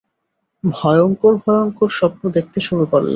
ভয়ংকর 0.63 1.33
ভয়ংকর 1.45 1.89
স্বপ্ন 1.89 2.23
দেখতে 2.29 2.59
শুরু 2.59 2.83
করলাম। 2.85 3.09